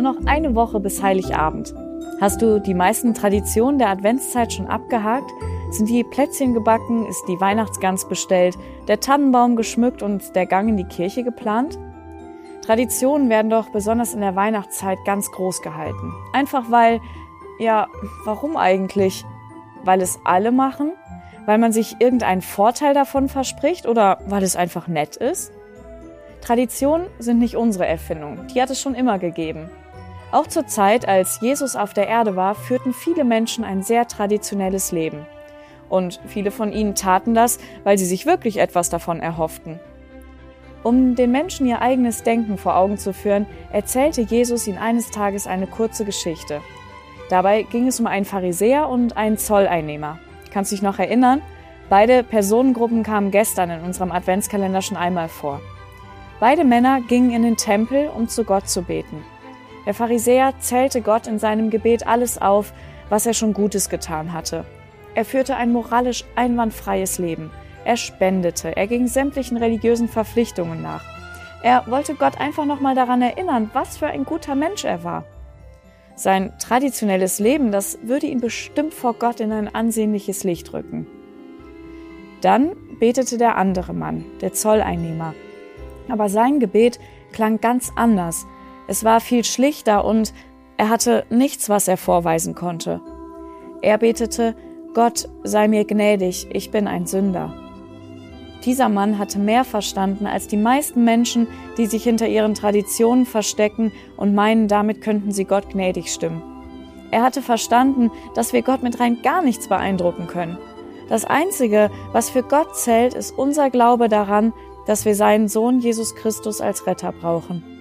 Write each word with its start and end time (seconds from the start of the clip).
Nur 0.00 0.14
noch 0.14 0.26
eine 0.26 0.54
Woche 0.54 0.78
bis 0.78 1.02
Heiligabend. 1.02 1.74
Hast 2.20 2.40
du 2.40 2.60
die 2.60 2.72
meisten 2.72 3.14
Traditionen 3.14 3.80
der 3.80 3.88
Adventszeit 3.88 4.52
schon 4.52 4.68
abgehakt? 4.68 5.28
Sind 5.72 5.88
die 5.88 6.04
Plätzchen 6.04 6.54
gebacken? 6.54 7.04
Ist 7.06 7.24
die 7.26 7.40
Weihnachtsgans 7.40 8.06
bestellt? 8.06 8.56
Der 8.86 9.00
Tannenbaum 9.00 9.56
geschmückt 9.56 10.00
und 10.00 10.36
der 10.36 10.46
Gang 10.46 10.68
in 10.68 10.76
die 10.76 10.84
Kirche 10.84 11.24
geplant? 11.24 11.80
Traditionen 12.64 13.28
werden 13.28 13.50
doch 13.50 13.70
besonders 13.70 14.14
in 14.14 14.20
der 14.20 14.36
Weihnachtszeit 14.36 14.98
ganz 15.04 15.32
groß 15.32 15.62
gehalten. 15.62 16.14
Einfach 16.32 16.70
weil, 16.70 17.00
ja, 17.58 17.88
warum 18.24 18.56
eigentlich? 18.56 19.24
Weil 19.82 20.00
es 20.00 20.20
alle 20.22 20.52
machen? 20.52 20.92
Weil 21.44 21.58
man 21.58 21.72
sich 21.72 21.96
irgendeinen 21.98 22.42
Vorteil 22.42 22.94
davon 22.94 23.28
verspricht 23.28 23.88
oder 23.88 24.20
weil 24.28 24.44
es 24.44 24.54
einfach 24.54 24.86
nett 24.86 25.16
ist? 25.16 25.50
Traditionen 26.40 27.08
sind 27.18 27.40
nicht 27.40 27.56
unsere 27.56 27.88
Erfindung, 27.88 28.46
die 28.54 28.62
hat 28.62 28.70
es 28.70 28.80
schon 28.80 28.94
immer 28.94 29.18
gegeben. 29.18 29.68
Auch 30.30 30.46
zur 30.46 30.66
Zeit, 30.66 31.08
als 31.08 31.40
Jesus 31.40 31.74
auf 31.74 31.94
der 31.94 32.06
Erde 32.06 32.36
war, 32.36 32.54
führten 32.54 32.92
viele 32.92 33.24
Menschen 33.24 33.64
ein 33.64 33.82
sehr 33.82 34.06
traditionelles 34.06 34.92
Leben. 34.92 35.24
Und 35.88 36.20
viele 36.26 36.50
von 36.50 36.70
ihnen 36.70 36.94
taten 36.94 37.34
das, 37.34 37.58
weil 37.82 37.96
sie 37.96 38.04
sich 38.04 38.26
wirklich 38.26 38.58
etwas 38.58 38.90
davon 38.90 39.20
erhofften. 39.20 39.80
Um 40.82 41.14
den 41.14 41.32
Menschen 41.32 41.66
ihr 41.66 41.80
eigenes 41.80 42.22
Denken 42.22 42.58
vor 42.58 42.76
Augen 42.76 42.98
zu 42.98 43.14
führen, 43.14 43.46
erzählte 43.72 44.20
Jesus 44.20 44.66
ihnen 44.66 44.78
eines 44.78 45.10
Tages 45.10 45.46
eine 45.46 45.66
kurze 45.66 46.04
Geschichte. 46.04 46.60
Dabei 47.30 47.62
ging 47.62 47.88
es 47.88 47.98
um 47.98 48.06
einen 48.06 48.24
Pharisäer 48.26 48.88
und 48.88 49.16
einen 49.16 49.38
Zolleinnehmer. 49.38 50.18
Kannst 50.52 50.70
du 50.70 50.76
dich 50.76 50.82
noch 50.82 50.98
erinnern? 50.98 51.42
Beide 51.88 52.22
Personengruppen 52.22 53.02
kamen 53.02 53.30
gestern 53.30 53.70
in 53.70 53.80
unserem 53.80 54.12
Adventskalender 54.12 54.82
schon 54.82 54.98
einmal 54.98 55.28
vor. 55.28 55.60
Beide 56.38 56.64
Männer 56.64 57.00
gingen 57.00 57.30
in 57.30 57.42
den 57.42 57.56
Tempel, 57.56 58.10
um 58.14 58.28
zu 58.28 58.44
Gott 58.44 58.68
zu 58.68 58.82
beten. 58.82 59.24
Der 59.88 59.94
Pharisäer 59.94 60.52
zählte 60.60 61.00
Gott 61.00 61.26
in 61.26 61.38
seinem 61.38 61.70
Gebet 61.70 62.06
alles 62.06 62.36
auf, 62.36 62.74
was 63.08 63.24
er 63.24 63.32
schon 63.32 63.54
Gutes 63.54 63.88
getan 63.88 64.34
hatte. 64.34 64.66
Er 65.14 65.24
führte 65.24 65.56
ein 65.56 65.72
moralisch 65.72 66.26
einwandfreies 66.36 67.18
Leben. 67.18 67.50
Er 67.86 67.96
spendete, 67.96 68.76
er 68.76 68.86
ging 68.86 69.08
sämtlichen 69.08 69.56
religiösen 69.56 70.06
Verpflichtungen 70.06 70.82
nach. 70.82 71.02
Er 71.62 71.84
wollte 71.86 72.16
Gott 72.16 72.38
einfach 72.38 72.66
nochmal 72.66 72.94
daran 72.94 73.22
erinnern, 73.22 73.70
was 73.72 73.96
für 73.96 74.08
ein 74.08 74.26
guter 74.26 74.54
Mensch 74.54 74.84
er 74.84 75.04
war. 75.04 75.24
Sein 76.16 76.52
traditionelles 76.58 77.38
Leben, 77.38 77.72
das 77.72 77.98
würde 78.02 78.26
ihn 78.26 78.42
bestimmt 78.42 78.92
vor 78.92 79.14
Gott 79.14 79.40
in 79.40 79.52
ein 79.52 79.74
ansehnliches 79.74 80.44
Licht 80.44 80.70
rücken. 80.74 81.06
Dann 82.42 82.72
betete 83.00 83.38
der 83.38 83.56
andere 83.56 83.94
Mann, 83.94 84.26
der 84.42 84.52
Zolleinnehmer. 84.52 85.32
Aber 86.10 86.28
sein 86.28 86.60
Gebet 86.60 87.00
klang 87.32 87.58
ganz 87.62 87.90
anders. 87.96 88.46
Es 88.88 89.04
war 89.04 89.20
viel 89.20 89.44
schlichter 89.44 90.04
und 90.04 90.32
er 90.78 90.88
hatte 90.88 91.24
nichts, 91.28 91.68
was 91.68 91.88
er 91.88 91.98
vorweisen 91.98 92.54
konnte. 92.54 93.02
Er 93.82 93.98
betete, 93.98 94.56
Gott 94.94 95.28
sei 95.44 95.68
mir 95.68 95.84
gnädig, 95.84 96.48
ich 96.50 96.70
bin 96.70 96.88
ein 96.88 97.06
Sünder. 97.06 97.52
Dieser 98.64 98.88
Mann 98.88 99.18
hatte 99.18 99.38
mehr 99.38 99.64
verstanden 99.64 100.26
als 100.26 100.48
die 100.48 100.56
meisten 100.56 101.04
Menschen, 101.04 101.46
die 101.76 101.86
sich 101.86 102.02
hinter 102.02 102.26
ihren 102.26 102.54
Traditionen 102.54 103.26
verstecken 103.26 103.92
und 104.16 104.34
meinen, 104.34 104.68
damit 104.68 105.02
könnten 105.02 105.32
sie 105.32 105.44
Gott 105.44 105.70
gnädig 105.70 106.12
stimmen. 106.12 106.42
Er 107.10 107.22
hatte 107.22 107.42
verstanden, 107.42 108.10
dass 108.34 108.54
wir 108.54 108.62
Gott 108.62 108.82
mit 108.82 109.00
rein 109.00 109.20
gar 109.22 109.42
nichts 109.42 109.68
beeindrucken 109.68 110.26
können. 110.26 110.58
Das 111.10 111.26
Einzige, 111.26 111.90
was 112.12 112.30
für 112.30 112.42
Gott 112.42 112.74
zählt, 112.74 113.14
ist 113.14 113.36
unser 113.36 113.70
Glaube 113.70 114.08
daran, 114.08 114.52
dass 114.86 115.04
wir 115.04 115.14
seinen 115.14 115.48
Sohn 115.48 115.80
Jesus 115.80 116.14
Christus 116.14 116.60
als 116.62 116.86
Retter 116.86 117.12
brauchen. 117.12 117.77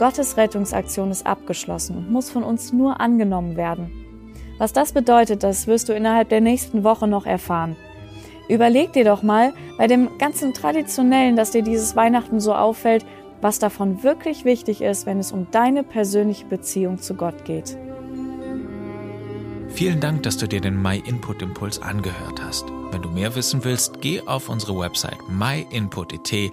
Gottes 0.00 0.38
Rettungsaktion 0.38 1.10
ist 1.10 1.26
abgeschlossen 1.26 1.98
und 1.98 2.10
muss 2.10 2.30
von 2.30 2.42
uns 2.42 2.72
nur 2.72 3.02
angenommen 3.02 3.56
werden. 3.58 3.92
Was 4.56 4.72
das 4.72 4.92
bedeutet, 4.92 5.42
das 5.42 5.66
wirst 5.66 5.90
du 5.90 5.92
innerhalb 5.92 6.30
der 6.30 6.40
nächsten 6.40 6.84
Woche 6.84 7.06
noch 7.06 7.26
erfahren. 7.26 7.76
Überleg 8.48 8.94
dir 8.94 9.04
doch 9.04 9.22
mal 9.22 9.52
bei 9.76 9.88
dem 9.88 10.16
ganzen 10.16 10.54
Traditionellen, 10.54 11.36
dass 11.36 11.50
dir 11.50 11.60
dieses 11.60 11.96
Weihnachten 11.96 12.40
so 12.40 12.54
auffällt, 12.54 13.04
was 13.42 13.58
davon 13.58 14.02
wirklich 14.02 14.46
wichtig 14.46 14.80
ist, 14.80 15.04
wenn 15.04 15.18
es 15.18 15.32
um 15.32 15.48
deine 15.50 15.82
persönliche 15.82 16.46
Beziehung 16.46 16.98
zu 16.98 17.12
Gott 17.12 17.44
geht. 17.44 17.76
Vielen 19.68 20.00
Dank, 20.00 20.22
dass 20.22 20.38
du 20.38 20.48
dir 20.48 20.62
den 20.62 20.80
My 20.80 21.02
Input 21.06 21.42
Impuls 21.42 21.80
angehört 21.80 22.42
hast. 22.42 22.64
Wenn 22.90 23.02
du 23.02 23.10
mehr 23.10 23.34
wissen 23.36 23.64
willst, 23.64 24.00
geh 24.00 24.22
auf 24.22 24.48
unsere 24.48 24.78
Website 24.78 25.18
myinput.it 25.28 26.52